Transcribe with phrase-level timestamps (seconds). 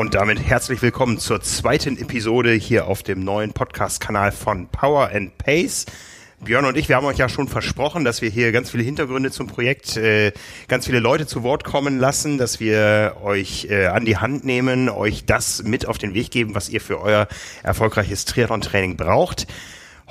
[0.00, 5.36] Und damit herzlich willkommen zur zweiten Episode hier auf dem neuen Podcast-Kanal von Power and
[5.36, 5.84] Pace.
[6.42, 9.30] Björn und ich, wir haben euch ja schon versprochen, dass wir hier ganz viele Hintergründe
[9.30, 10.32] zum Projekt, äh,
[10.68, 14.88] ganz viele Leute zu Wort kommen lassen, dass wir euch äh, an die Hand nehmen,
[14.88, 17.28] euch das mit auf den Weg geben, was ihr für euer
[17.62, 19.48] erfolgreiches Triathlon-Training braucht.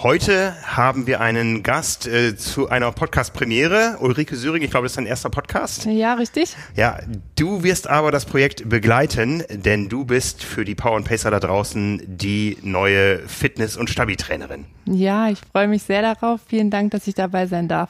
[0.02, 3.98] Heute haben wir einen Gast äh, zu einer Podcast-Premiere.
[4.00, 5.84] Ulrike Süring, ich glaube, das ist dein erster Podcast.
[5.88, 6.56] Ja, richtig.
[6.78, 7.00] Ja,
[7.36, 11.42] du wirst aber das Projekt begleiten, denn du bist für die Power and Pacer da
[11.42, 14.66] draußen die neue Fitness- und Stabi-Trainerin.
[14.86, 16.40] Ja, ich freue mich sehr darauf.
[16.48, 17.90] Vielen Dank, dass ich dabei sein darf.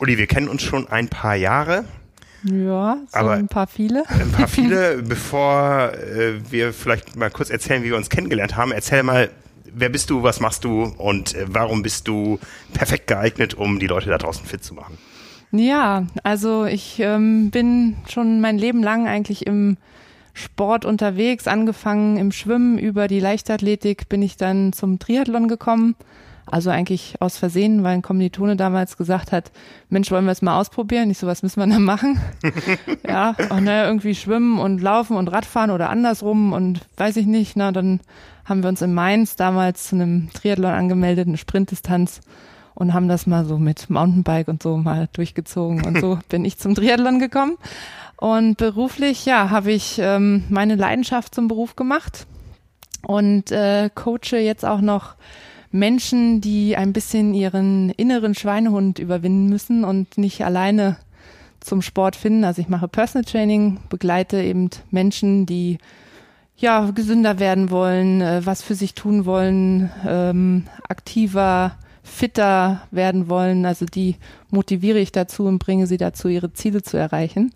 [0.00, 1.84] Uli, wir kennen uns schon ein paar Jahre,
[2.42, 4.02] Ja, so Aber- ein paar viele.
[4.08, 5.02] ein paar viele.
[5.04, 9.30] Bevor äh, wir vielleicht mal kurz erzählen, wie wir uns kennengelernt haben, erzähl mal,
[9.72, 12.38] wer bist du, was machst du und äh, warum bist du
[12.72, 14.98] perfekt geeignet, um die Leute da draußen fit zu machen?
[15.50, 19.78] Ja, also ich ähm, bin schon mein Leben lang eigentlich im
[20.34, 25.96] Sport unterwegs, angefangen im Schwimmen, über die Leichtathletik bin ich dann zum Triathlon gekommen.
[26.50, 29.50] Also eigentlich aus Versehen, weil ein Kommilitone damals gesagt hat,
[29.88, 31.10] Mensch, wollen wir es mal ausprobieren?
[31.10, 32.20] Ich so, was müssen wir da machen?
[33.06, 37.56] ja, und naja, irgendwie schwimmen und laufen und Radfahren oder andersrum und weiß ich nicht.
[37.56, 38.00] Na, dann
[38.44, 42.20] haben wir uns in Mainz damals zu einem Triathlon angemeldet, eine Sprintdistanz
[42.74, 46.58] und haben das mal so mit Mountainbike und so mal durchgezogen und so bin ich
[46.58, 47.56] zum Triathlon gekommen.
[48.16, 52.26] Und beruflich, ja, habe ich ähm, meine Leidenschaft zum Beruf gemacht
[53.02, 55.14] und äh, coache jetzt auch noch
[55.70, 60.96] Menschen, die ein bisschen ihren inneren Schweinehund überwinden müssen und nicht alleine
[61.60, 62.44] zum Sport finden.
[62.44, 65.78] Also ich mache Personal Training, begleite eben Menschen, die
[66.56, 73.64] ja gesünder werden wollen, äh, was für sich tun wollen, ähm, aktiver, fitter werden wollen.
[73.66, 74.16] Also die
[74.50, 77.52] motiviere ich dazu und bringe sie dazu, ihre Ziele zu erreichen.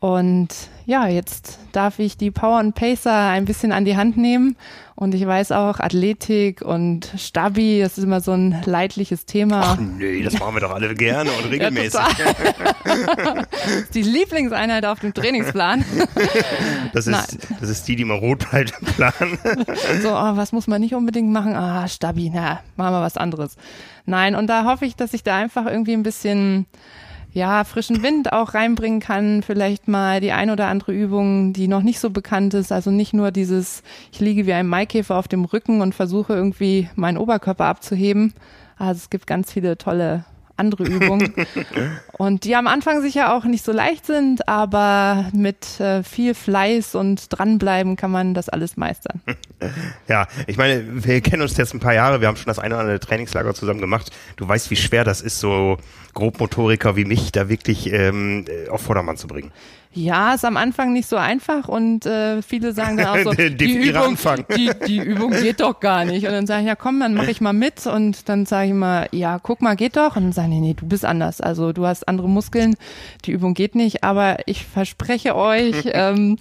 [0.00, 0.48] Und
[0.86, 4.56] ja, jetzt darf ich die Power und Pacer ein bisschen an die Hand nehmen.
[4.94, 9.60] Und ich weiß auch, Athletik und Stabi, das ist immer so ein leidliches Thema.
[9.60, 12.00] Ach nee, das machen wir doch alle gerne und Ja, regelmäßig.
[12.00, 13.46] total.
[13.94, 15.84] die Lieblingseinheit auf dem Trainingsplan.
[16.92, 17.24] das, Nein.
[17.28, 19.12] ist, das ist die, die mal rot bleibt im Plan.
[20.02, 21.54] So, oh, was muss man nicht unbedingt machen?
[21.54, 23.56] Ah, Stabi, na, machen wir was anderes.
[24.06, 26.66] Nein, und da hoffe ich, dass ich da einfach irgendwie ein bisschen
[27.38, 31.82] ja, frischen Wind auch reinbringen kann, vielleicht mal die ein oder andere Übung, die noch
[31.82, 33.82] nicht so bekannt ist, also nicht nur dieses,
[34.12, 38.34] ich liege wie ein Maikäfer auf dem Rücken und versuche irgendwie meinen Oberkörper abzuheben.
[38.76, 40.24] Also es gibt ganz viele tolle
[40.58, 41.34] andere Übungen
[42.18, 46.94] und die am Anfang sicher auch nicht so leicht sind, aber mit äh, viel Fleiß
[46.94, 49.20] und dranbleiben kann man das alles meistern.
[50.06, 52.74] Ja, ich meine, wir kennen uns jetzt ein paar Jahre, wir haben schon das eine
[52.74, 54.12] oder andere Trainingslager zusammen gemacht.
[54.36, 55.78] Du weißt, wie schwer das ist, so
[56.14, 59.50] Grobmotoriker wie mich da wirklich ähm, äh, auf Vordermann zu bringen.
[59.94, 63.56] Ja, ist am Anfang nicht so einfach und äh, viele sagen dann auch so, die,
[63.56, 66.26] Definiere Übung, die, die Übung geht doch gar nicht.
[66.26, 68.70] Und dann sage ich, ja komm, dann mache ich mal mit und dann sage ich
[68.72, 70.16] immer, ja, guck mal, geht doch.
[70.16, 71.40] Und dann sagen die, nee, du bist anders.
[71.40, 72.76] Also du hast andere Muskeln,
[73.24, 74.04] die Übung geht nicht.
[74.04, 76.36] Aber ich verspreche euch, ähm,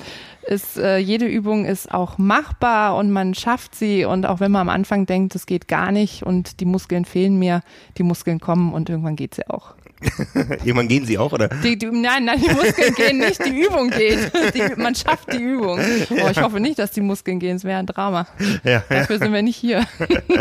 [0.46, 4.03] ist, äh, jede Übung ist auch machbar und man schafft sie.
[4.03, 7.40] Und auch wenn man am Anfang denkt, es geht gar nicht und die Muskeln fehlen
[7.40, 7.61] mir,
[7.97, 9.77] die Muskeln kommen und irgendwann geht's ja auch.
[10.64, 11.47] Irgendwann gehen sie auch, oder?
[11.47, 14.32] Die, die, nein, nein, die Muskeln gehen nicht, die Übung geht.
[14.53, 15.79] Die, man schafft die Übung.
[16.11, 18.28] Oh, ich hoffe nicht, dass die Muskeln gehen, es wäre ein Drama.
[18.64, 18.84] Ja, ja.
[18.90, 19.85] Dafür sind wir nicht hier.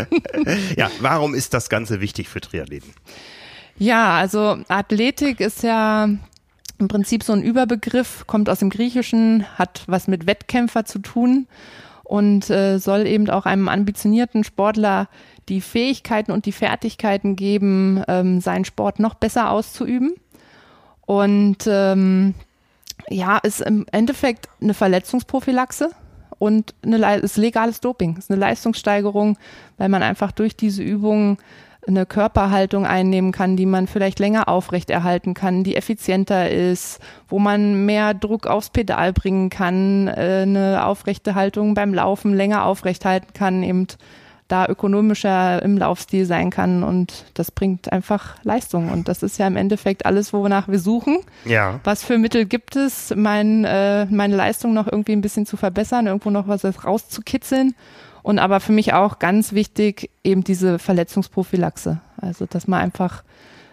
[0.77, 2.93] ja, warum ist das Ganze wichtig für Triathleten?
[3.77, 6.09] Ja, also Athletik ist ja
[6.79, 11.47] im Prinzip so ein Überbegriff, kommt aus dem Griechischen, hat was mit Wettkämpfer zu tun
[12.03, 15.09] und äh, soll eben auch einem ambitionierten Sportler
[15.49, 20.13] die Fähigkeiten und die Fertigkeiten geben, ähm, seinen Sport noch besser auszuüben.
[21.05, 22.33] Und ähm,
[23.09, 25.91] ja, ist im Endeffekt eine Verletzungsprophylaxe
[26.39, 29.37] und eine, ist legales Doping, ist eine Leistungssteigerung,
[29.77, 31.37] weil man einfach durch diese Übungen
[31.87, 36.99] eine Körperhaltung einnehmen kann, die man vielleicht länger aufrechterhalten kann, die effizienter ist,
[37.29, 42.65] wo man mehr Druck aufs Pedal bringen kann, äh, eine aufrechte Haltung beim Laufen länger
[42.65, 43.87] aufrecht halten kann, eben
[44.47, 49.47] da ökonomischer im Laufstil sein kann und das bringt einfach Leistung und das ist ja
[49.47, 51.19] im Endeffekt alles, wonach wir suchen.
[51.45, 51.79] Ja.
[51.83, 56.07] Was für Mittel gibt es, mein, äh, meine Leistung noch irgendwie ein bisschen zu verbessern,
[56.07, 57.75] irgendwo noch was rauszukitzeln?
[58.23, 62.01] Und aber für mich auch ganz wichtig eben diese Verletzungsprophylaxe.
[62.17, 63.23] Also, dass man einfach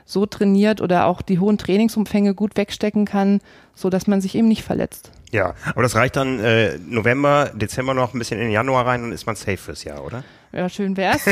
[0.05, 3.41] so trainiert oder auch die hohen Trainingsumfänge gut wegstecken kann,
[3.75, 5.11] so dass man sich eben nicht verletzt.
[5.33, 9.03] Ja, aber das reicht dann äh, November, Dezember noch ein bisschen in den Januar rein
[9.03, 10.23] und ist man safe fürs Jahr, oder?
[10.55, 11.27] Ja, schön wär's.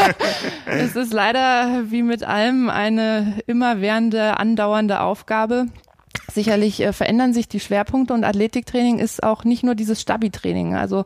[0.66, 5.66] es ist leider wie mit allem eine immerwährende, andauernde Aufgabe.
[6.32, 10.74] Sicherlich äh, verändern sich die Schwerpunkte und Athletiktraining ist auch nicht nur dieses Stabi-Training.
[10.74, 11.04] Also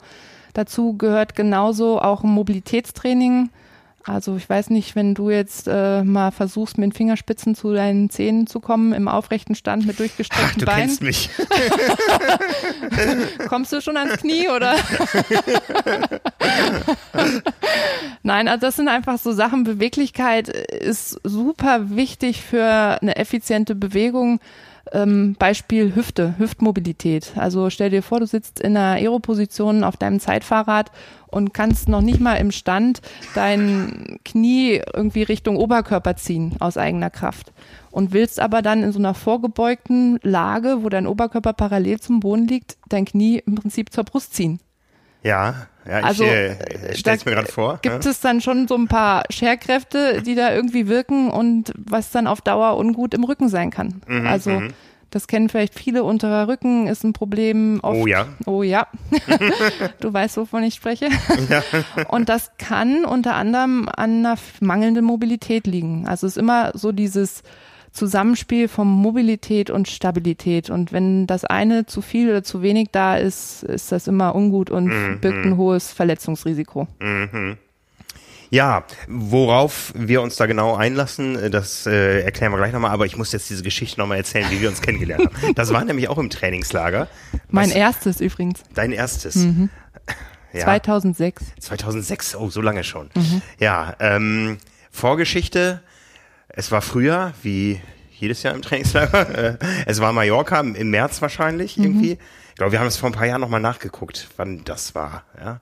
[0.55, 3.51] dazu gehört genauso auch Mobilitätstraining.
[4.05, 8.09] Also ich weiß nicht, wenn du jetzt äh, mal versuchst, mit den Fingerspitzen zu deinen
[8.09, 11.29] Zähnen zu kommen im aufrechten Stand mit Ach, durchgestreckten du Beinen, kennst mich.
[13.49, 14.75] kommst du schon ans Knie oder?
[18.23, 19.65] Nein, also das sind einfach so Sachen.
[19.65, 24.41] Beweglichkeit ist super wichtig für eine effiziente Bewegung.
[24.93, 27.33] Ähm, Beispiel Hüfte, Hüftmobilität.
[27.37, 30.91] Also stell dir vor, du sitzt in einer Aeroposition auf deinem Zeitfahrrad
[31.29, 33.01] und kannst noch nicht mal im Stand
[33.35, 37.53] dein Knie irgendwie Richtung Oberkörper ziehen aus eigener Kraft
[37.91, 42.47] und willst aber dann in so einer vorgebeugten Lage, wo dein Oberkörper parallel zum Boden
[42.49, 44.61] liegt, dein Knie im Prinzip zur Brust ziehen.
[45.23, 47.79] Ja, ja, ich Also, äh, äh, stell's mir gerade vor.
[47.83, 48.11] Gibt ja?
[48.11, 52.41] es dann schon so ein paar Scherkräfte, die da irgendwie wirken und was dann auf
[52.41, 54.03] Dauer ungut im Rücken sein kann?
[54.07, 54.63] Mhm, also
[55.11, 57.81] das kennen vielleicht viele, unterer Rücken ist ein Problem.
[57.83, 58.27] Oft, Oh ja.
[58.47, 58.87] Oh ja.
[60.01, 61.09] du weißt, wovon ich spreche.
[62.09, 66.07] Und das kann unter anderem an einer mangelnden Mobilität liegen.
[66.07, 67.43] Also es ist immer so dieses
[67.93, 70.71] Zusammenspiel von Mobilität und Stabilität.
[70.71, 74.71] Und wenn das eine zu viel oder zu wenig da ist, ist das immer ungut
[74.71, 75.21] und Mhm.
[75.21, 76.87] birgt ein hohes Verletzungsrisiko.
[78.53, 83.17] Ja, worauf wir uns da genau einlassen, das äh, erklären wir gleich nochmal, aber ich
[83.17, 85.55] muss jetzt diese Geschichte nochmal erzählen, wie wir uns kennengelernt haben.
[85.55, 87.07] Das war nämlich auch im Trainingslager.
[87.49, 89.47] Mein Was- erstes übrigens, Dein erstes.
[90.53, 91.45] Ja, 2006.
[91.61, 93.09] 2006, oh, so lange schon.
[93.61, 94.59] Ja, ähm,
[94.91, 95.81] Vorgeschichte,
[96.55, 97.81] es war früher, wie
[98.13, 102.19] jedes Jahr im Trainingslager, äh, es war Mallorca im, März wahrscheinlich irgendwie.
[102.51, 105.25] Ich glaube, wir haben es vor ein paar Jahren nochmal nachgeguckt, wann das war.
[105.43, 105.61] Ja,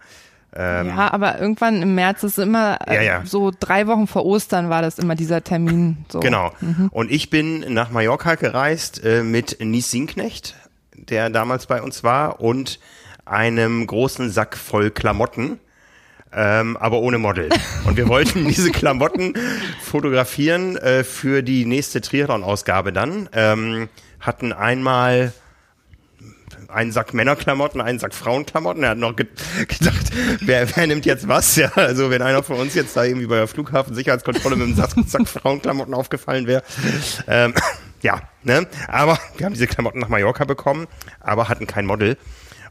[0.57, 3.23] ähm, Ja, aber irgendwann im März ist immer äh, Ja, ja.
[3.25, 6.05] so drei Wochen vor Ostern war das immer dieser Termin.
[6.09, 6.21] So.
[6.21, 6.53] Genau.
[6.91, 10.57] Und ich bin nach Mallorca gereist äh, mit Nies Sinknecht,
[10.95, 12.81] der damals bei uns war, und
[13.25, 15.61] einem großen Sack voll Klamotten,
[16.33, 17.49] ähm, aber ohne Model.
[17.85, 19.35] Und wir wollten diese Klamotten
[19.83, 23.29] fotografieren äh, für die nächste Triathlon-Ausgabe dann.
[23.33, 23.89] Ähm,
[24.21, 25.33] hatten einmal
[26.69, 28.83] einen Sack Männerklamotten, einen Sack Frauenklamotten.
[28.83, 29.27] Er hat noch ge
[29.69, 30.11] gedacht,
[30.41, 31.57] wer, wer nimmt jetzt was?
[31.57, 34.91] Ja, also wenn einer von uns jetzt da irgendwie bei der Flughafensicherheitskontrolle mit einem Sack,
[35.07, 36.63] Sack Frauenklamotten aufgefallen wäre.
[37.27, 37.55] Ähm,
[38.03, 38.67] ja, ne?
[38.87, 40.87] Aber wir haben diese Klamotten nach Mallorca bekommen,
[41.21, 42.17] aber hatten kein Model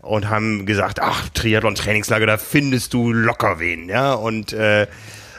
[0.08, 4.14] und haben gesagt, ach, Triathlon-Trainingslager, da findest du locker wen, ja.
[4.14, 4.88] Und äh,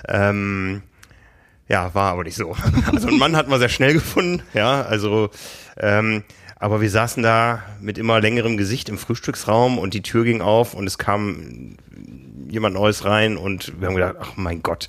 [0.08, 0.82] ähm,
[1.68, 2.56] ja, war aber nicht so.
[2.92, 5.30] Also einen Mann hatten wir sehr schnell gefunden, ja, also
[5.76, 6.22] ähm,
[6.60, 10.74] aber wir saßen da mit immer längerem Gesicht im Frühstücksraum und die Tür ging auf
[10.74, 11.76] und es kam
[12.48, 14.88] jemand Neues rein und wir haben gedacht, ach mein Gott,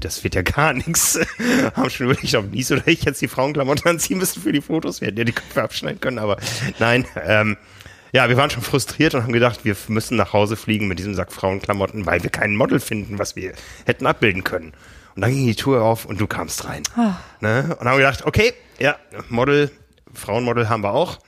[0.00, 1.18] das wird ja gar nichts.
[1.74, 5.00] haben schon überlegt, ob Nies oder ich jetzt die Frauenklamotten anziehen müssen für die Fotos.
[5.00, 6.36] Wir hätten ja die Köpfe abschneiden können, aber
[6.78, 7.56] nein, ähm,
[8.12, 11.14] ja, wir waren schon frustriert und haben gedacht, wir müssen nach Hause fliegen mit diesem
[11.14, 13.52] Sack Frauenklamotten, weil wir kein Model finden, was wir
[13.84, 14.72] hätten abbilden können.
[15.14, 16.82] Und dann ging die Tür auf und du kamst rein.
[17.40, 17.76] Ne?
[17.78, 18.96] Und haben gedacht, okay, ja,
[19.28, 19.70] Model,
[20.12, 21.18] Frauenmodel haben wir auch.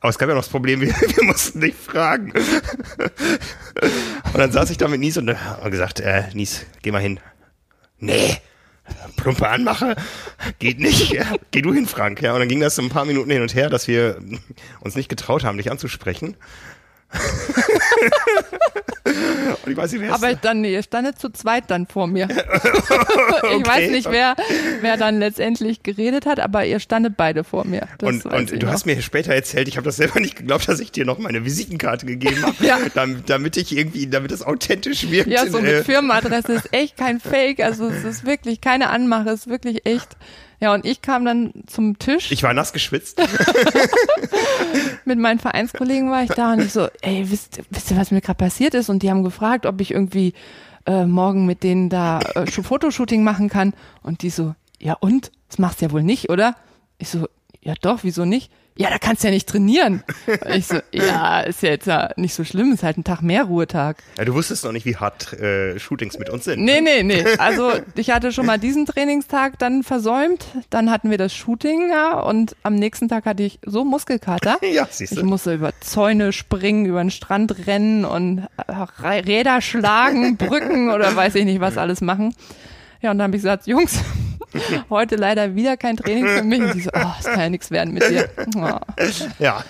[0.00, 2.32] Aber es gab ja noch das Problem, wir, wir mussten nicht fragen.
[4.32, 7.20] und dann saß ich da mit Nies und habe gesagt, äh, Nies, geh mal hin.
[7.98, 8.38] Nee,
[9.16, 9.96] plumpe Anmache,
[10.58, 11.12] geht nicht.
[11.12, 12.22] Ja, geh du hin, Frank.
[12.22, 14.18] Ja, und dann ging das so ein paar Minuten hin und her, dass wir
[14.80, 16.36] uns nicht getraut haben, dich anzusprechen.
[19.64, 22.28] und ich weiß nicht, wer Aber dann, ihr standet zu zweit dann vor mir.
[23.58, 24.36] Ich weiß nicht, wer,
[24.80, 27.88] wer dann letztendlich geredet hat, aber ihr standet beide vor mir.
[27.98, 28.72] Das Und, und du noch.
[28.72, 31.44] hast mir später erzählt, ich habe das selber nicht geglaubt, dass ich dir noch meine
[31.44, 32.78] Visitenkarte gegeben habe, Ja.
[32.94, 35.28] damit, damit ich irgendwie, damit das authentisch wirkt.
[35.30, 37.60] Ja, so Äh, mit Firmenadresse ist echt kein Fake.
[37.60, 40.16] Also es ist wirklich keine Anmache, es ist wirklich echt.
[40.60, 42.32] Ja, und ich kam dann zum Tisch.
[42.32, 43.20] Ich war nass geschwitzt.
[45.04, 48.20] mit meinen Vereinskollegen war ich da und ich so, ey, wisst, wisst ihr, was mir
[48.20, 48.88] gerade passiert ist?
[48.88, 50.34] Und die haben gefragt, ob ich irgendwie
[50.86, 53.72] äh, morgen mit denen da äh, Fotoshooting machen kann.
[54.02, 55.30] Und die so, ja und?
[55.48, 56.56] Das machst du ja wohl nicht, oder?
[56.98, 57.28] Ich so,
[57.62, 58.50] ja doch, wieso nicht?
[58.80, 60.04] Ja, da kannst du ja nicht trainieren.
[60.54, 63.96] Ich so, ja, ist ja jetzt nicht so schlimm, ist halt ein Tag mehr Ruhetag.
[64.16, 66.62] Ja, du wusstest noch nicht, wie hart äh, Shootings mit uns sind.
[66.64, 67.24] Nee, nee, nee.
[67.38, 70.46] Also ich hatte schon mal diesen Trainingstag dann versäumt.
[70.70, 74.58] Dann hatten wir das Shooting, ja, und am nächsten Tag hatte ich so Muskelkater.
[74.72, 75.24] Ja, siehst Ich du.
[75.26, 81.34] musste über Zäune springen, über den Strand rennen und äh, Räder schlagen, Brücken oder weiß
[81.34, 82.32] ich nicht was alles machen.
[83.00, 83.98] Ja, und dann habe ich gesagt, Jungs,
[84.90, 86.60] heute leider wieder kein Training für mich.
[86.60, 88.28] Und die so, oh, es kann ja nichts werden mit dir.
[88.56, 88.78] Oh.
[89.38, 89.64] Ja.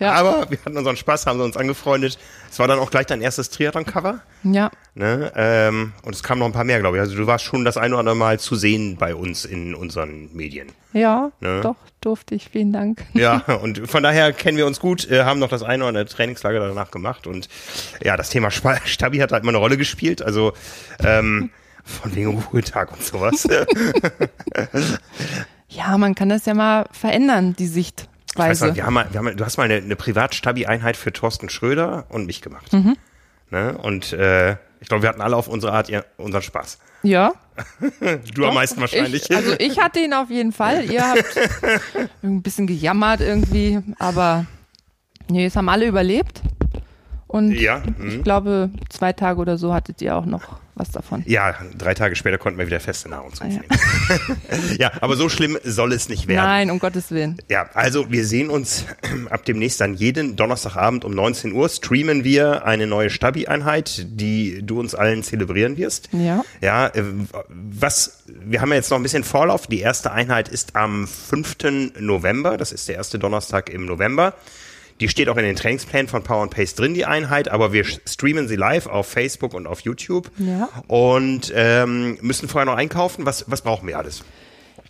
[0.00, 0.12] Ja.
[0.12, 2.18] Aber wir hatten unseren Spaß, haben uns angefreundet.
[2.50, 4.20] Es war dann auch gleich dein erstes Triathlon-Cover.
[4.42, 5.32] Ja, Ne?
[5.34, 7.00] Ähm, und es kamen noch ein paar mehr, glaube ich.
[7.00, 10.28] Also du warst schon das ein oder andere Mal zu sehen bei uns in unseren
[10.34, 10.68] Medien.
[10.92, 11.60] ja, Ne?
[11.62, 12.50] doch, durfte ich.
[12.50, 13.02] Vielen Dank.
[13.14, 16.04] Ja, und von daher kennen wir uns gut, äh, haben noch das eine oder andere
[16.04, 17.26] Trainingslager danach gemacht.
[17.26, 17.48] Und
[18.04, 20.20] ja, das Thema Stabi hat halt immer eine Rolle gespielt.
[20.20, 20.52] Also
[21.02, 21.48] ähm,
[21.84, 23.48] von wegen Ruhetag und sowas.
[25.74, 28.66] Ja, man kann das ja mal verändern, die Ich weiß Sichtweise.
[28.66, 32.06] noch, wir haben mal, wir haben, du hast mal eine, eine Privat-Stabi-Einheit für Thorsten Schröder
[32.10, 32.72] und mich gemacht.
[32.72, 32.96] Mhm.
[33.50, 33.76] Ne?
[33.78, 36.78] Und äh, ich glaube, wir hatten alle auf unsere Art ihr, unseren Spaß.
[37.02, 37.32] ja,
[38.34, 39.30] Du am meisten wahrscheinlich.
[39.30, 40.84] Ich, also ich hatte ihn auf jeden Fall.
[40.90, 41.24] Ihr habt
[42.22, 44.46] ein bisschen gejammert irgendwie, aber
[45.28, 46.42] nee, es haben alle überlebt.
[47.26, 48.22] Und ja, ich mhm.
[48.22, 51.22] glaube, zwei Tage oder so hattet ihr auch noch was davon.
[51.26, 53.66] ja, drei Tage später konnten wir wieder feste Nahrung zu uns nehmen.
[54.78, 56.44] ja, aber so schlimm soll es nicht werden.
[56.44, 57.36] Nein, um Gottes Willen.
[57.48, 58.86] Ja, also wir sehen uns
[59.30, 64.80] ab demnächst dann jeden Donnerstagabend um 19 Uhr streamen wir eine neue Stabi-Einheit, die du
[64.80, 66.08] uns allen zelebrieren wirst.
[66.12, 66.42] Ja.
[66.60, 67.02] Ja, äh,
[67.48, 69.66] was, wir haben ja jetzt noch ein bisschen Vorlauf.
[69.66, 71.98] Die erste Einheit ist am 5.
[72.00, 72.56] November.
[72.56, 74.34] Das ist der erste Donnerstag im November.
[75.02, 77.84] Die steht auch in den Trainingsplänen von Power and Pace drin, die Einheit, aber wir
[77.84, 80.30] streamen sie live auf Facebook und auf YouTube.
[80.38, 80.68] Ja.
[80.86, 83.26] Und ähm, müssen vorher noch einkaufen.
[83.26, 84.22] Was, was brauchen wir alles?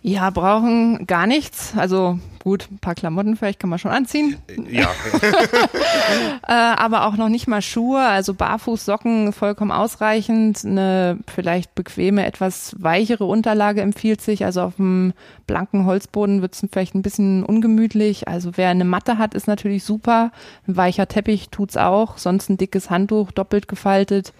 [0.05, 1.73] Ja, brauchen gar nichts.
[1.77, 4.35] Also gut, ein paar Klamotten vielleicht kann man schon anziehen,
[4.69, 4.89] Ja,
[6.45, 10.65] äh, aber auch noch nicht mal Schuhe, also Barfußsocken vollkommen ausreichend.
[10.65, 14.43] Eine vielleicht bequeme, etwas weichere Unterlage empfiehlt sich.
[14.43, 15.13] Also auf dem
[15.47, 18.27] blanken Holzboden wird es vielleicht ein bisschen ungemütlich.
[18.27, 20.33] Also wer eine Matte hat, ist natürlich super.
[20.67, 22.17] Ein weicher Teppich tut's auch.
[22.17, 24.33] Sonst ein dickes Handtuch, doppelt gefaltet,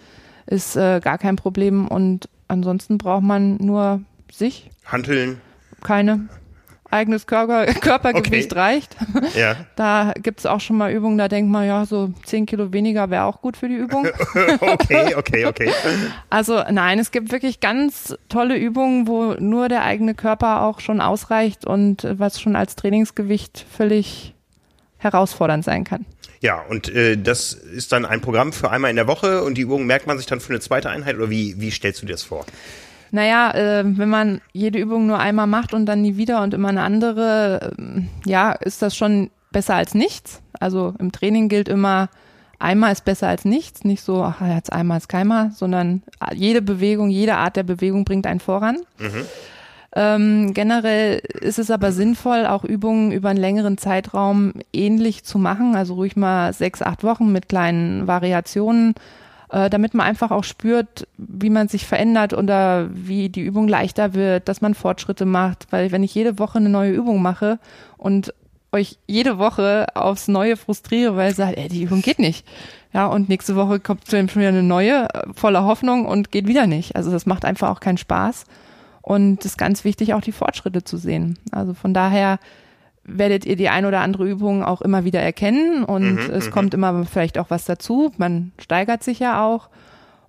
[0.44, 1.88] ist äh, gar kein Problem.
[1.88, 5.40] Und ansonsten braucht man nur sich, Hanteln.
[5.84, 6.28] Keine
[6.90, 8.60] eigenes Körper, Körpergewicht Okay.
[8.60, 8.96] reicht.
[9.36, 9.56] Ja.
[9.74, 13.24] Da gibt's auch schon mal Übungen, da denkt man, ja, so 10 Kilo weniger wäre
[13.24, 14.06] auch gut für die Übung.
[14.60, 15.70] Okay, okay, okay.
[16.30, 21.00] Also nein, es gibt wirklich ganz tolle Übungen, wo nur der eigene Körper auch schon
[21.00, 24.34] ausreicht und was schon als Trainingsgewicht völlig
[24.98, 26.06] herausfordernd sein kann.
[26.40, 29.62] Ja, und äh, das ist dann ein Programm für einmal in der Woche und die
[29.62, 32.12] Übung merkt man sich dann für eine zweite Einheit oder wie, wie stellst du dir
[32.12, 32.44] das vor?
[33.14, 36.70] Naja, äh, wenn man jede Übung nur einmal macht und dann nie wieder und immer
[36.70, 40.42] eine andere, ähm, ja, ist das schon besser als nichts.
[40.58, 42.08] Also im Training gilt immer,
[42.58, 43.84] einmal ist besser als nichts.
[43.84, 46.02] Nicht so, ach, jetzt einmal ist keinmal, sondern
[46.34, 48.78] jede Bewegung, jede Art der Bewegung bringt einen voran.
[49.94, 55.76] Ähm, generell ist es aber sinnvoll, auch Übungen über einen längeren Zeitraum ähnlich zu machen,
[55.76, 58.96] also ruhig mal sechs, acht Wochen mit kleinen Variationen,
[59.50, 64.14] äh, damit man einfach auch spürt, wie man sich verändert oder wie die Übung leichter
[64.14, 65.66] wird, dass man Fortschritte macht.
[65.70, 67.58] Weil wenn ich jede Woche eine neue Übung mache
[67.96, 68.32] und
[68.72, 72.46] euch jede Woche aufs Neue frustriere, weil ihr sagt, ey, die Übung geht nicht.
[72.92, 76.66] Ja, und nächste Woche kommt schon wieder eine neue, äh, voller Hoffnung und geht wieder
[76.66, 76.96] nicht.
[76.96, 78.44] Also das macht einfach auch keinen Spaß.
[79.02, 81.38] Und es ist ganz wichtig, auch die Fortschritte zu sehen.
[81.52, 82.38] Also von daher
[83.04, 87.04] werdet ihr die ein oder andere Übung auch immer wieder erkennen und es kommt immer
[87.04, 88.12] vielleicht auch was dazu.
[88.16, 89.68] Man steigert sich ja auch.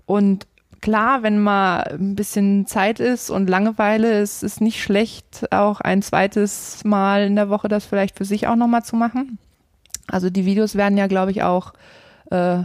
[0.06, 0.46] Und
[0.82, 6.02] klar, wenn mal ein bisschen Zeit ist und Langeweile, es ist nicht schlecht, auch ein
[6.02, 9.40] zweites Mal in der Woche das vielleicht für sich auch nochmal zu machen.
[10.08, 11.74] Also die Videos werden ja, glaube ich, auch
[12.30, 12.64] äh,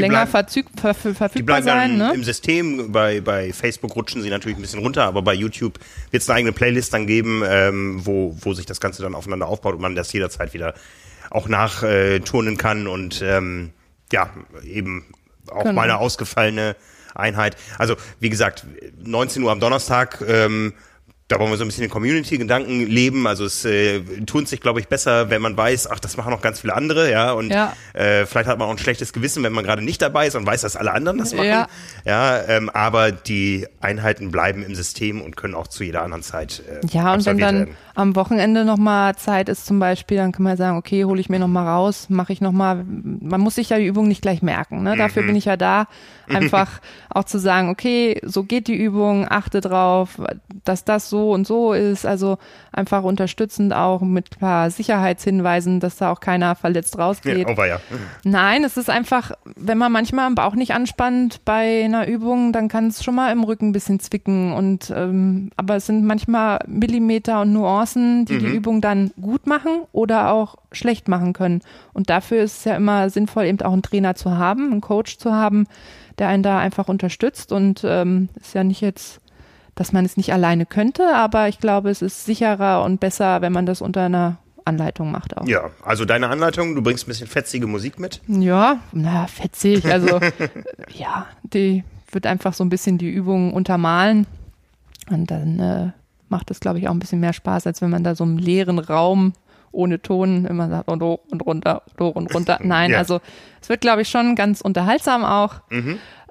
[0.00, 0.48] länger bleiben-
[0.80, 1.98] ver, verfügbar bleiben sein.
[1.98, 2.14] dann Ne?
[2.14, 2.92] im System.
[2.92, 5.78] Bei, bei Facebook rutschen sie natürlich ein bisschen runter, aber bei YouTube
[6.10, 9.46] wird es eine eigene Playlist dann geben, ähm, wo, wo sich das Ganze dann aufeinander
[9.48, 10.74] aufbaut und man das jederzeit wieder
[11.30, 13.70] auch nachturnen äh, turnen kann und ähm,
[14.12, 14.30] ja,
[14.64, 15.04] eben
[15.50, 15.72] auch Genau.
[15.74, 16.76] mal eine ausgefallene
[17.14, 17.56] Einheit.
[17.78, 18.64] Also wie gesagt,
[19.02, 20.72] 19 Uhr am Donnerstag, ähm,
[21.32, 23.26] da wollen wir so ein bisschen den Community-Gedanken leben.
[23.26, 26.42] Also es äh, tut sich, glaube ich, besser, wenn man weiß, ach, das machen noch
[26.42, 27.32] ganz viele andere, ja.
[27.32, 27.72] Und Ja.
[27.94, 30.46] Äh, vielleicht hat man auch ein schlechtes Gewissen, wenn man gerade nicht dabei ist und
[30.46, 31.46] weiß, dass alle anderen das machen.
[31.46, 31.66] Ja.
[32.04, 36.62] Ja, ähm, aber die Einheiten bleiben im System und können auch zu jeder anderen Zeit.
[36.68, 37.76] Äh, Ja, und wenn dann werden.
[37.94, 41.38] am Wochenende nochmal Zeit ist zum Beispiel, dann kann man sagen, okay, hole ich mir
[41.38, 44.82] nochmal raus, mache ich nochmal, man muss sich ja die Übung nicht gleich merken.
[44.82, 44.94] Ne?
[44.94, 44.98] Mhm.
[44.98, 45.86] Dafür bin ich ja da,
[46.28, 50.20] einfach auch zu sagen, okay, so geht die Übung, achte drauf,
[50.64, 52.04] dass das so und so ist.
[52.04, 52.38] Also
[52.72, 57.48] einfach unterstützend auch mit ein paar Sicherheitshinweisen, dass da auch keiner verletzt rausgeht.
[57.48, 57.80] Ja, oh, ja.
[58.24, 62.68] Nein, es ist einfach, wenn man manchmal am Bauch nicht anspannt bei einer Übung, dann
[62.68, 64.52] kann es schon mal im Rücken ein bisschen zwicken.
[64.52, 69.82] Und ähm, aber es sind manchmal Millimeter und Nuancen, die die Übung dann gut machen
[69.92, 71.60] oder auch schlecht machen können.
[71.92, 75.18] Und dafür ist es ja immer sinnvoll, eben auch einen Trainer zu haben, einen Coach
[75.18, 75.66] zu haben,
[76.18, 77.52] der einen da einfach unterstützt.
[77.52, 79.20] Und ähm, ist ja nicht jetzt,
[79.74, 83.52] dass man es nicht alleine könnte, aber ich glaube, es ist sicherer und besser, wenn
[83.52, 85.46] man das unter einer Anleitung macht auch.
[85.46, 88.20] Ja, also deine Anleitung, du bringst ein bisschen fetzige Musik mit.
[88.28, 89.84] Ja, na, fetzig.
[89.86, 90.20] Also,
[90.94, 94.26] ja, die wird einfach so ein bisschen die Übung untermalen.
[95.10, 95.90] Und dann äh,
[96.28, 98.38] macht es, glaube ich, auch ein bisschen mehr Spaß, als wenn man da so im
[98.38, 99.32] leeren Raum
[99.72, 102.58] ohne Ton immer sagt, und hoch und runter, und hoch und runter.
[102.62, 102.98] Nein, Ja.
[102.98, 103.20] also
[103.60, 105.54] es wird, glaube ich, schon ganz unterhaltsam auch.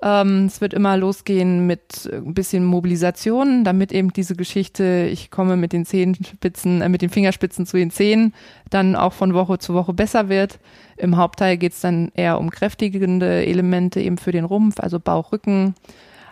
[0.03, 5.57] Ähm, es wird immer losgehen mit ein bisschen Mobilisation, damit eben diese Geschichte, ich komme
[5.57, 8.33] mit den Zehenspitzen, äh, mit den Fingerspitzen zu den Zehen,
[8.71, 10.59] dann auch von Woche zu Woche besser wird.
[10.97, 15.31] Im Hauptteil geht es dann eher um kräftigende Elemente eben für den Rumpf, also Bauch,
[15.31, 15.75] Rücken.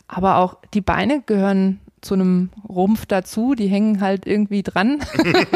[0.08, 5.00] Aber auch die Beine gehören zu einem Rumpf dazu, die hängen halt irgendwie dran.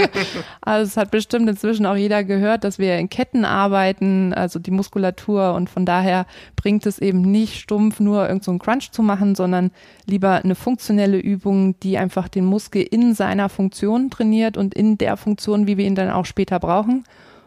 [0.61, 4.71] also es hat bestimmt inzwischen auch jeder gehört, dass wir in Ketten arbeiten, also die
[4.71, 9.03] Muskulatur und von daher bringt es eben nicht stumpf nur irgendeinen so einen Crunch zu
[9.03, 9.71] machen, sondern
[10.05, 15.17] lieber eine funktionelle Übung, die einfach den Muskel in seiner Funktion trainiert und in der
[15.17, 17.03] Funktion, wie wir ihn dann auch später brauchen.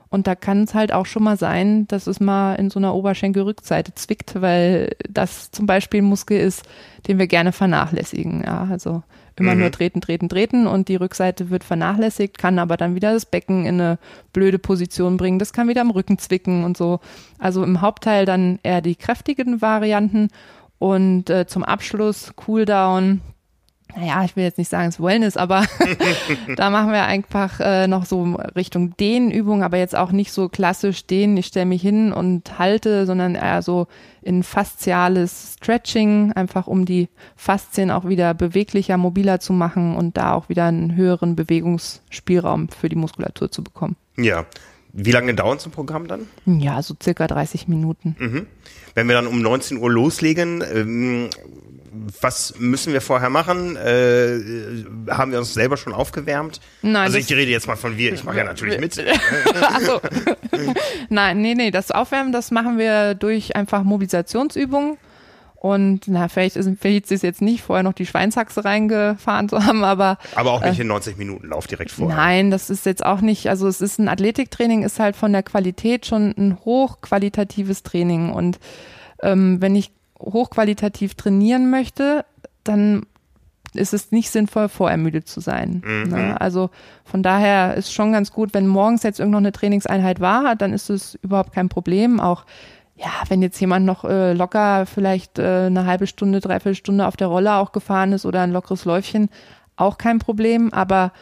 [0.09, 2.95] Und da kann es halt auch schon mal sein, dass es mal in so einer
[2.95, 6.63] Oberschenkelrückseite zwickt, weil das zum Beispiel ein Muskel ist,
[7.09, 8.43] den wir gerne vernachlässigen.
[8.45, 9.03] Ja, also
[9.39, 13.27] immer nur treten, treten, treten und die Rückseite wird vernachlässigt, kann aber dann wieder das
[13.27, 13.99] Becken in eine
[14.33, 15.39] blöde Position bringen.
[15.39, 17.01] Das kann wieder am Rücken zwicken und so.
[17.39, 20.29] Also im Hauptteil dann eher die kräftigen Varianten
[20.79, 23.21] und äh, zum Abschluss Cooldown
[23.95, 25.64] naja, ich will jetzt nicht sagen, es ist Wellness, aber
[26.57, 31.06] da machen wir einfach äh, noch so Richtung Dehnübung, aber jetzt auch nicht so klassisch
[31.06, 33.87] dehnen, ich stelle mich hin und halte, sondern eher so
[34.23, 40.34] in fasziales Stretching, einfach um die Faszien auch wieder beweglicher, mobiler zu machen und da
[40.34, 43.97] auch wieder einen höheren Bewegungsspielraum für die Muskulatur zu bekommen.
[44.17, 44.45] Ja.
[44.99, 46.26] Wie lange dauert so ein Programm dann?
[46.47, 48.17] Ja, so circa 30 Minuten.
[48.95, 51.28] Wenn wir dann um 19 Uhr loslegen, ähm,
[52.21, 53.76] was müssen wir vorher machen?
[53.76, 54.41] Äh,
[55.11, 56.61] haben wir uns selber schon aufgewärmt?
[56.82, 59.02] Nein, also ich rede jetzt mal von wir, ich mache ja natürlich mit.
[59.61, 60.00] Ach so.
[61.09, 64.99] Nein, nee, nee, das Aufwärmen, das machen wir durch einfach Mobilisationsübungen.
[65.59, 69.65] Und na, vielleicht ist vielleicht ist es jetzt nicht, vorher noch die Schweinshaxe reingefahren zu
[69.65, 72.17] haben, aber Aber auch nicht in 90 Minuten Lauf direkt vorher.
[72.17, 75.43] nein, das ist jetzt auch nicht, also es ist ein Athletiktraining, ist halt von der
[75.43, 78.30] Qualität schon ein hochqualitatives Training.
[78.30, 78.61] Und
[79.23, 82.25] ähm, wenn ich hochqualitativ trainieren möchte,
[82.65, 83.07] dann
[83.75, 85.83] ist es nicht sinnvoll, vorermüdet zu sein.
[86.09, 86.41] Ne?
[86.41, 86.71] Also
[87.05, 90.73] von daher ist schon ganz gut, wenn morgens jetzt irgend noch eine Trainingseinheit war, dann
[90.73, 92.21] ist es überhaupt kein Problem.
[92.21, 92.45] Auch
[92.97, 97.17] ja, wenn jetzt jemand noch äh, locker vielleicht äh, eine halbe Stunde, dreiviertel Stunde auf
[97.17, 99.29] der Rolle auch gefahren ist oder ein lockeres Läufchen,
[99.76, 100.73] auch kein Problem.
[100.73, 101.13] Aber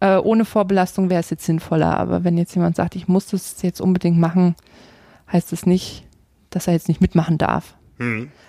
[0.00, 1.98] äh, ohne Vorbelastung wäre es jetzt sinnvoller.
[1.98, 4.54] Aber wenn jetzt jemand sagt, ich muss das jetzt unbedingt machen,
[5.30, 6.04] heißt es nicht,
[6.48, 7.74] dass er jetzt nicht mitmachen darf.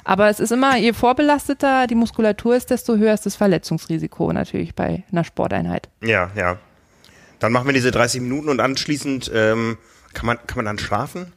[0.04, 4.76] Aber es ist immer, je vorbelasteter die Muskulatur ist, desto höher ist das Verletzungsrisiko natürlich
[4.76, 5.90] bei einer Sporteinheit.
[6.02, 6.58] Ja, ja.
[7.40, 9.78] Dann machen wir diese 30 Minuten und anschließend ähm,
[10.14, 11.34] kann man kann man dann schlafen?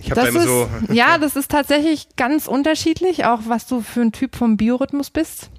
[0.00, 3.80] Ich habe da immer ist, so ja, das ist tatsächlich ganz unterschiedlich, auch was du
[3.80, 5.50] für ein Typ vom Biorhythmus bist.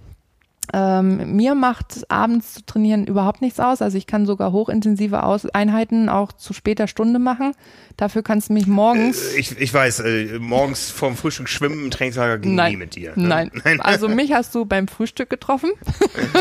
[0.73, 3.81] Ähm, mir macht abends zu trainieren überhaupt nichts aus.
[3.81, 7.53] Also ich kann sogar hochintensive aus Einheiten auch zu später Stunde machen.
[7.97, 9.33] Dafür kannst du mich morgens.
[9.35, 12.73] ich, ich weiß, äh, morgens vorm Frühstück schwimmen im Trainingslager ging Nein.
[12.73, 13.13] nie mit dir.
[13.15, 13.49] ne?
[13.63, 13.81] Nein.
[13.81, 15.71] Also mich hast du beim Frühstück getroffen.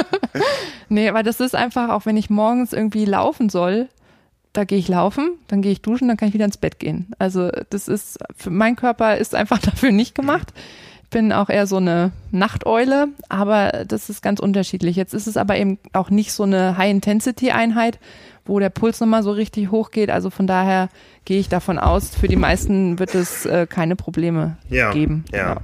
[0.88, 3.88] nee, aber das ist einfach, auch wenn ich morgens irgendwie laufen soll,
[4.52, 7.12] da gehe ich laufen, dann gehe ich duschen, dann kann ich wieder ins Bett gehen.
[7.18, 10.52] Also das ist, mein Körper ist einfach dafür nicht gemacht.
[10.97, 14.96] Ich bin auch eher so eine Nachteule, aber das ist ganz unterschiedlich.
[14.96, 17.98] Jetzt ist es aber eben auch nicht so eine High-Intensity-Einheit,
[18.44, 20.10] wo der Puls nochmal so richtig hoch geht.
[20.10, 20.88] Also von daher
[21.24, 25.24] gehe ich davon aus, für die meisten wird es äh, keine Probleme Ja, geben.
[25.32, 25.58] ja.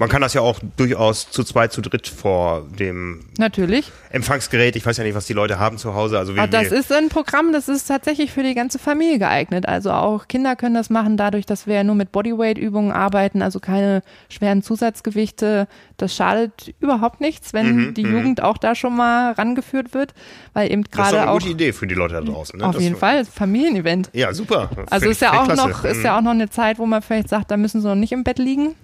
[0.00, 3.92] Man kann das ja auch durchaus zu zweit, zu dritt vor dem Natürlich.
[4.10, 4.74] Empfangsgerät.
[4.74, 6.18] Ich weiß ja nicht, was die Leute haben zu Hause.
[6.18, 9.68] Also wie, Aber das ist ein Programm, das ist tatsächlich für die ganze Familie geeignet.
[9.68, 13.60] Also auch Kinder können das machen, dadurch, dass wir ja nur mit Bodyweight-Übungen arbeiten, also
[13.60, 15.68] keine schweren Zusatzgewichte.
[15.98, 20.14] Das schadet überhaupt nichts, wenn Mhm, die Jugend auch da schon mal rangeführt wird,
[20.54, 22.58] weil eben das ist gerade eine auch gute Idee für die Leute da draußen.
[22.58, 22.64] Ne?
[22.66, 24.08] auf Das- jeden Fall Familienevent.
[24.14, 24.70] Ja, super.
[24.88, 25.68] Also ist ja auch klasse.
[25.68, 26.04] noch, ist Mhm.
[26.04, 28.24] ja auch noch eine Zeit, wo man vielleicht sagt, da müssen sie noch nicht im
[28.24, 28.74] Bett liegen,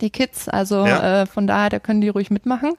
[0.00, 0.48] die Kids.
[0.48, 1.22] Also Ja.
[1.22, 2.72] äh, von daher, da können die ruhig mitmachen.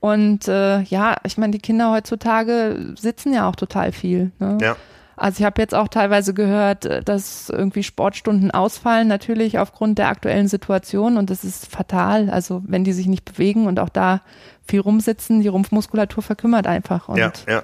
[0.00, 4.30] Und äh, ja, ich meine, die Kinder heutzutage sitzen ja auch total viel.
[4.38, 4.56] Ne?
[4.62, 4.76] Ja.
[5.16, 10.08] Also ich habe jetzt auch teilweise gehört, äh, dass irgendwie Sportstunden ausfallen, natürlich aufgrund der
[10.08, 12.30] aktuellen Situation und das ist fatal.
[12.30, 14.22] Also wenn die sich nicht bewegen und auch da
[14.66, 17.62] viel rumsitzen, die Rumpfmuskulatur verkümmert einfach und Ja, ja,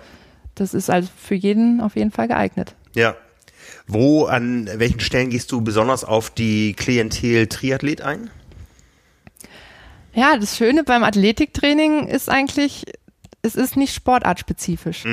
[0.56, 2.74] das ist also für jeden auf jeden Fall geeignet.
[2.94, 3.14] ja.
[3.88, 8.30] Wo, an welchen Stellen gehst du besonders auf die Klientel Triathlet ein?
[10.16, 12.86] Ja, das Schöne beim Athletiktraining ist eigentlich,
[13.42, 15.04] es ist nicht sportartspezifisch.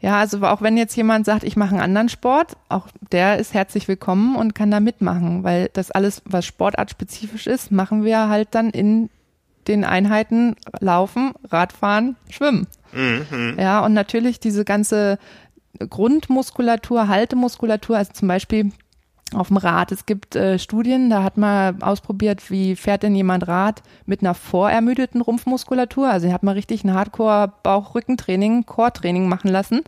[0.00, 3.52] Ja, also auch wenn jetzt jemand sagt, ich mache einen anderen Sport, auch der ist
[3.52, 8.48] herzlich willkommen und kann da mitmachen, weil das alles, was sportartspezifisch ist, machen wir halt
[8.52, 9.10] dann in
[9.68, 12.66] den Einheiten Laufen, Radfahren, Schwimmen.
[13.58, 15.18] Ja, und natürlich diese ganze
[15.78, 18.72] Grundmuskulatur, Haltemuskulatur, also zum Beispiel
[19.34, 19.92] auf dem Rad.
[19.92, 24.34] Es gibt äh, Studien, da hat man ausprobiert, wie fährt denn jemand Rad mit einer
[24.34, 26.08] vorermüdeten Rumpfmuskulatur.
[26.08, 29.82] Also hat mal richtig ein Hardcore-Bauch-Rückentraining, Core-Training machen lassen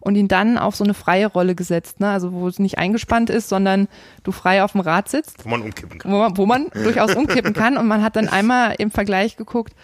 [0.00, 2.10] und ihn dann auf so eine freie Rolle gesetzt, ne?
[2.10, 3.88] also wo es nicht eingespannt ist, sondern
[4.22, 6.12] du frei auf dem Rad sitzt Wo man umkippen kann.
[6.12, 7.78] wo man, wo man durchaus umkippen kann.
[7.78, 9.74] Und man hat dann einmal im Vergleich geguckt,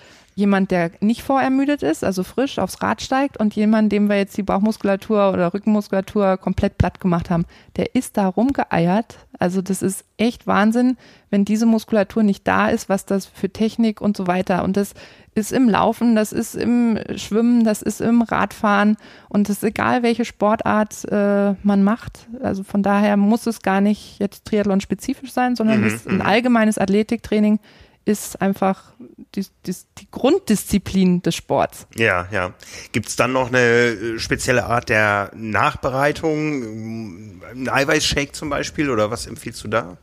[0.40, 4.36] jemand, der nicht vorermüdet ist, also frisch aufs Rad steigt und jemand, dem wir jetzt
[4.36, 7.44] die Bauchmuskulatur oder Rückenmuskulatur komplett platt gemacht haben,
[7.76, 9.18] der ist da rumgeeiert.
[9.38, 10.96] Also das ist echt Wahnsinn,
[11.30, 14.64] wenn diese Muskulatur nicht da ist, was das für Technik und so weiter.
[14.64, 14.94] Und das
[15.34, 18.96] ist im Laufen, das ist im Schwimmen, das ist im Radfahren
[19.28, 22.28] und es ist egal, welche Sportart äh, man macht.
[22.42, 26.22] Also von daher muss es gar nicht jetzt Triathlon spezifisch sein, sondern es ist ein
[26.22, 27.60] allgemeines Athletiktraining
[28.04, 28.92] ist einfach
[29.34, 31.86] die, die, die Grunddisziplin des Sports.
[31.94, 32.54] Ja, ja.
[32.92, 37.42] Gibt's dann noch eine äh, spezielle Art der Nachbereitung?
[37.42, 39.96] Ein Eiweißshake zum Beispiel oder was empfiehlst du da?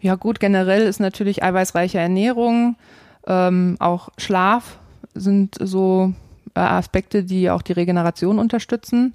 [0.00, 2.76] Ja gut, generell ist natürlich eiweißreiche Ernährung,
[3.26, 4.78] ähm, auch Schlaf
[5.14, 6.14] sind so
[6.54, 9.12] äh, Aspekte, die auch die Regeneration unterstützen.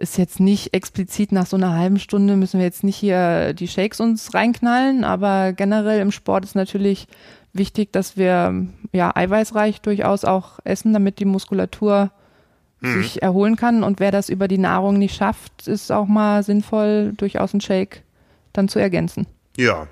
[0.00, 3.66] Ist jetzt nicht explizit nach so einer halben Stunde müssen wir jetzt nicht hier die
[3.66, 7.08] Shakes uns reinknallen, aber generell im Sport ist natürlich
[7.52, 12.12] wichtig, dass wir ja eiweißreich durchaus auch essen, damit die Muskulatur
[12.80, 13.82] sich erholen kann.
[13.82, 18.02] Und wer das über die Nahrung nicht schafft, ist auch mal sinnvoll, durchaus einen Shake
[18.52, 19.26] dann zu ergänzen.
[19.56, 19.88] Ja.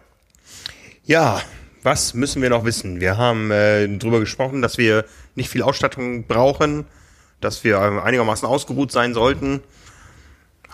[1.05, 1.41] Ja,
[1.83, 3.01] was müssen wir noch wissen?
[3.01, 6.85] Wir haben äh, darüber gesprochen, dass wir nicht viel Ausstattung brauchen,
[7.41, 9.63] dass wir äh, einigermaßen ausgeruht sein sollten.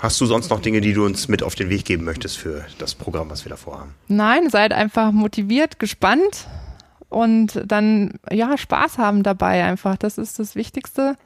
[0.03, 2.67] Hast du sonst noch Dinge, die du uns mit auf den Weg geben möchtest für
[2.79, 3.95] das Programm, was wir davor haben?
[4.09, 6.49] Nein, seid einfach motiviert, gespannt
[7.09, 9.97] und dann ja Spaß haben dabei einfach.
[9.97, 11.17] Das ist das Wichtigste.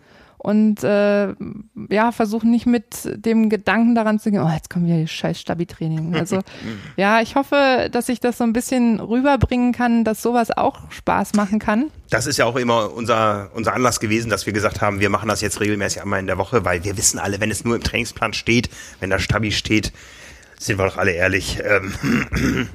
[0.46, 1.34] Und äh,
[1.90, 5.40] ja, versuchen nicht mit dem Gedanken daran zu gehen, oh, jetzt kommen wir hier scheiß
[5.40, 6.14] Stabi-Training.
[6.26, 6.40] Also
[6.96, 11.34] ja, ich hoffe, dass ich das so ein bisschen rüberbringen kann, dass sowas auch Spaß
[11.34, 11.90] machen kann.
[12.10, 15.28] Das ist ja auch immer unser, unser Anlass gewesen, dass wir gesagt haben, wir machen
[15.28, 17.82] das jetzt regelmäßig einmal in der Woche, weil wir wissen alle, wenn es nur im
[17.82, 19.92] Trainingsplan steht, wenn da Stabi steht,
[20.60, 21.58] sind wir doch alle ehrlich.
[21.64, 22.68] Ähm,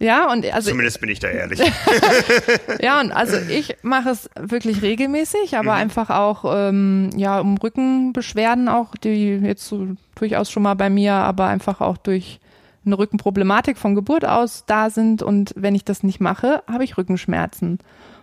[0.00, 1.60] Ja, und also zumindest bin ich da ehrlich.
[2.80, 8.68] Ja, und also ich mache es wirklich regelmäßig, aber einfach auch, ähm, ja, um Rückenbeschwerden
[8.68, 12.38] auch, die jetzt so durchaus schon mal bei mir, aber einfach auch durch
[12.86, 15.22] eine Rückenproblematik von Geburt aus da sind.
[15.22, 17.78] Und wenn ich das nicht mache, habe ich Rückenschmerzen.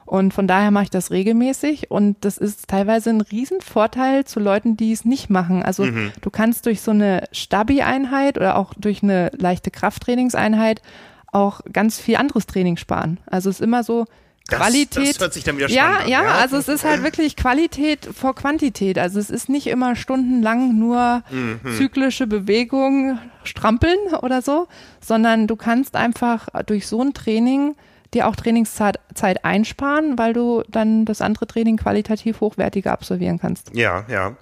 [0.05, 4.77] Und von daher mache ich das regelmäßig und das ist teilweise ein Riesenvorteil zu Leuten,
[4.77, 5.63] die es nicht machen.
[5.63, 5.87] Also
[6.21, 10.83] du kannst durch so eine Stabi-Einheit oder auch durch eine leichte Krafttrainingseinheit
[11.35, 13.19] auch ganz viel anderes Training sparen.
[13.27, 14.05] Also es ist immer so
[14.49, 15.09] Das- Qualität.
[15.15, 16.31] das hört sich dann wieder ja, an, ja, ja.
[16.35, 18.97] also es ist halt wirklich Qualität vor Quantität.
[18.99, 21.59] Also es ist nicht immer stundenlang nur Mhm.
[21.77, 24.67] zyklische Bewegung strampeln oder so,
[25.01, 27.75] sondern du kannst einfach durch so ein Training
[28.13, 33.75] dir auch Trainingszeit Zeit einsparen, weil du dann das andere Training qualitativ hochwertiger absolvieren kannst.
[33.75, 34.37] Ja, ja.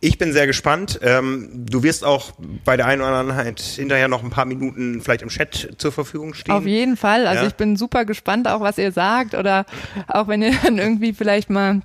[0.00, 1.00] Ich bin sehr gespannt.
[1.02, 2.32] Ähm, du wirst auch
[2.64, 5.92] bei der einen oder anderen halt hinterher noch ein paar Minuten vielleicht im Chat zur
[5.92, 6.54] Verfügung stehen.
[6.54, 7.26] Auf jeden Fall.
[7.26, 7.48] Also Ja.
[7.48, 9.66] ich bin super gespannt, auch was ihr sagt oder
[10.08, 11.80] auch wenn ihr dann irgendwie vielleicht mal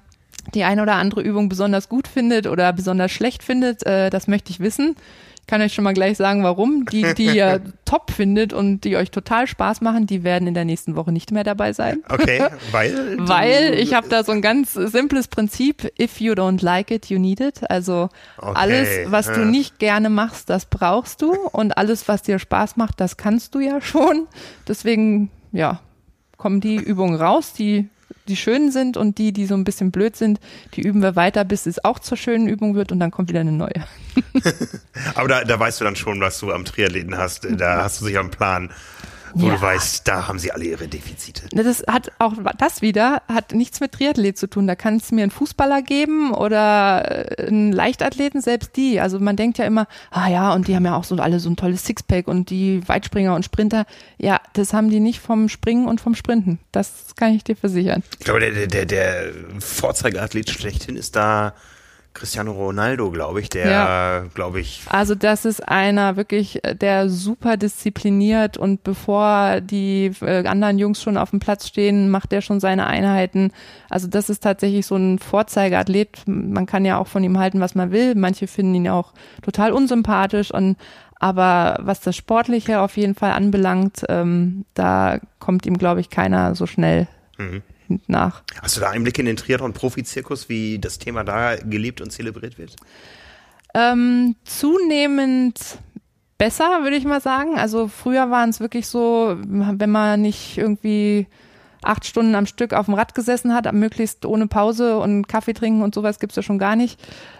[0.54, 4.52] die eine oder andere Übung besonders gut findet oder besonders schlecht findet, äh, das möchte
[4.52, 4.96] ich wissen.
[5.50, 6.86] Kann euch schon mal gleich sagen, warum.
[6.86, 10.64] Die, die ihr top findet und die euch total Spaß machen, die werden in der
[10.64, 12.04] nächsten Woche nicht mehr dabei sein.
[12.08, 13.18] Okay, weil?
[13.18, 17.18] Weil ich habe da so ein ganz simples Prinzip, if you don't like it, you
[17.18, 17.68] need it.
[17.68, 19.46] Also Okay, alles, was du ja.
[19.46, 23.60] nicht gerne machst, das brauchst du und alles, was dir Spaß macht, das kannst du
[23.60, 24.28] ja schon.
[24.68, 25.80] Deswegen, ja,
[26.38, 27.90] kommen die Übungen raus, die
[28.30, 30.40] die schön sind und die, die so ein bisschen blöd sind,
[30.76, 33.42] die üben wir weiter, bis es auch zur schönen Übung wird und dann kommt wieder
[33.42, 33.86] eine neue.
[35.16, 37.48] Aber da, da weißt du dann schon, was du am Triathleten hast.
[37.50, 38.72] Da hast du sicher einen Plan,
[39.34, 39.56] wo Ja.
[39.56, 41.44] du weißt, da haben sie alle ihre Defizite.
[41.52, 44.68] Das hat auch das wieder hat nichts mit Triathlet zu tun.
[44.68, 49.00] Da kann es mir einen Fußballer geben oder äh, einen Leichtathleten, selbst die.
[49.00, 51.50] Also man denkt ja immer, ah ja, und die haben ja auch so alle so
[51.50, 53.86] ein tolles Sixpack und die Weitspringer und Sprinter.
[54.18, 56.60] Ja, das haben die nicht vom Springen und vom Sprinten.
[56.72, 58.04] Das kann ich dir versichern.
[58.20, 59.24] Ich glaube, der, der, der, der
[59.60, 61.54] Vorzeigeathlet schlechthin ist da
[62.20, 64.24] Cristiano Ronaldo, glaube ich, der, Ja.
[64.36, 70.46] glaube ich, Also das ist einer wirklich, äh, der super diszipliniert und bevor die äh,
[70.46, 73.52] anderen Jungs schon auf dem Platz stehen, macht der schon seine Einheiten.
[73.90, 76.24] Also das ist tatsächlich so ein Vorzeigeathlet.
[76.26, 78.16] Man kann ja auch von ihm halten, was man will.
[78.16, 80.76] Manche finden ihn auch total unsympathisch und
[81.22, 86.56] aber was das Sportliche auf jeden Fall anbelangt, ähm, da kommt ihm, glaube ich, keiner
[86.56, 87.08] so schnell
[87.90, 88.44] hinten nach.
[88.62, 92.76] hast du da Einblick in den Triathlon-Profi-Zirkus, wie das Thema da gelebt und zelebriert wird?
[93.74, 95.60] Ähm, zunehmend
[96.38, 97.60] besser, würde ich mal sagen.
[97.60, 101.28] Also früher waren es wirklich so, wenn man nicht irgendwie
[101.82, 105.82] acht Stunden am Stück auf dem Rad gesessen hat, möglichst ohne Pause und Kaffee trinken
[105.82, 107.00] und sowas gibt's ja schon gar nicht,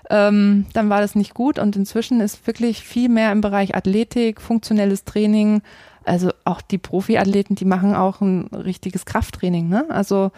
[0.10, 1.60] ähm, dann war das nicht gut.
[1.60, 5.62] Und inzwischen ist wirklich viel mehr im Bereich Athletik, funktionelles Training.
[6.10, 9.70] Also auch die Profiathleten, die machen auch ein richtiges Krafttraining.
[9.70, 9.86] Ne?
[9.90, 10.32] Also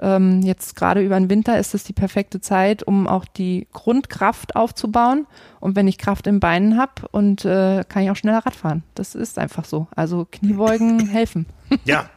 [0.00, 4.56] ähm, jetzt gerade über den Winter ist es die perfekte Zeit, um auch die Grundkraft
[4.56, 5.26] aufzubauen.
[5.60, 8.84] Und wenn ich Kraft im Beinen habe und äh, kann ich auch schneller Rad fahren.
[8.94, 9.88] Das ist einfach so.
[9.94, 11.46] Also Kniebeugen helfen.
[11.84, 12.08] Ja,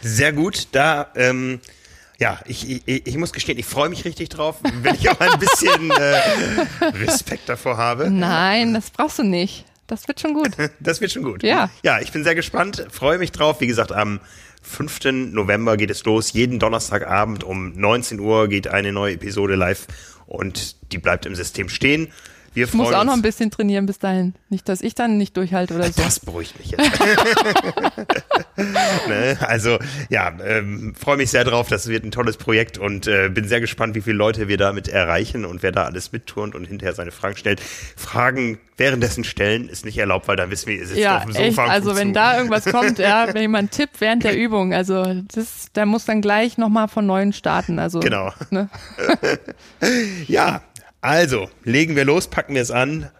[0.00, 0.68] sehr gut.
[0.72, 1.60] Da, ähm,
[2.18, 5.38] ja, ich, ich, ich muss gestehen, ich freue mich richtig drauf, wenn ich auch ein
[5.38, 8.10] bisschen äh, Respekt davor habe.
[8.10, 9.66] Nein, das brauchst du nicht.
[9.86, 10.50] Das wird schon gut.
[10.80, 11.42] Das wird schon gut.
[11.42, 11.70] Ja.
[11.82, 13.60] Ja, ich bin sehr gespannt, freue mich drauf.
[13.60, 14.20] Wie gesagt, am
[14.62, 15.32] 5.
[15.32, 16.32] November geht es los.
[16.32, 19.86] Jeden Donnerstagabend um 19 Uhr geht eine neue Episode live
[20.26, 22.08] und die bleibt im System stehen.
[22.54, 23.22] Wir Ich muss auch noch ein uns.
[23.22, 24.34] bisschen trainieren bis dahin.
[24.48, 26.02] Nicht, dass ich dann nicht durchhalte oder so.
[26.02, 26.90] Das beruhigt mich jetzt.
[29.08, 29.36] ne?
[29.40, 31.68] Also ja, ähm, freue mich sehr drauf.
[31.68, 34.88] Das wird ein tolles Projekt und äh, bin sehr gespannt, wie viele Leute wir damit
[34.88, 37.60] erreichen und wer da alles mitturnt und hinterher seine Fragen stellt.
[37.96, 41.32] Fragen währenddessen stellen ist nicht erlaubt, weil dann wissen wir, ihr sitzt Ja, auf dem
[41.32, 41.44] Sofa.
[41.46, 41.58] echt.
[41.58, 42.14] Also wenn zu.
[42.14, 46.20] da irgendwas kommt, ja, wenn jemand tippt während der Übung, also das, der muss dann
[46.20, 47.78] gleich nochmal von neuem starten.
[47.78, 48.32] Also Genau.
[48.50, 48.68] Ne?
[50.28, 50.62] Ja,
[51.04, 53.10] also legen wir los, packen wir es an.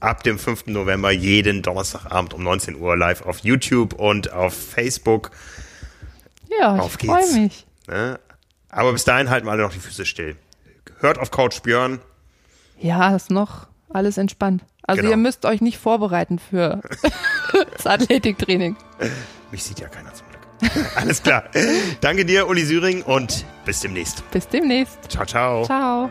[0.00, 0.66] Ab dem 5.
[0.66, 5.30] November jeden Donnerstagabend um 19 Uhr live auf YouTube und auf Facebook.
[6.60, 7.66] Ja, Auf ich freue mich.
[7.86, 8.18] Ne?
[8.68, 10.36] Aber bis dahin halten wir alle noch die Füße still.
[11.00, 12.00] Hört auf Coach Björn.
[12.80, 14.64] Ja, ist noch alles entspannt.
[14.82, 15.12] Also Genau.
[15.12, 16.80] ihr müsst euch nicht vorbereiten für
[17.76, 18.76] das Athletiktraining.
[19.52, 20.86] Mich sieht ja keiner zum Glück.
[20.96, 21.44] Alles klar.
[22.00, 24.28] Danke dir, Uli Süring, und bis demnächst.
[24.30, 24.98] Bis demnächst.
[25.10, 25.64] Ciao, ciao.
[25.64, 26.10] Ciao.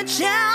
[0.00, 0.49] a child.